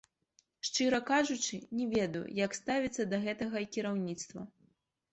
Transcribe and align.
Шчыра 0.69 0.99
кажучы, 1.09 1.59
не 1.81 1.85
ведаю, 1.95 2.23
як 2.45 2.59
ставіцца 2.61 3.09
да 3.15 3.23
гэтага 3.29 3.67
кіраўніцтва. 3.79 4.53